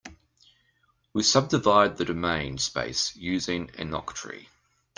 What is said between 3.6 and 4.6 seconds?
an octree.